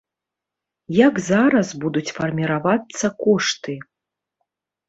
[1.07, 3.77] Як зараз будуць фарміравацца кошты?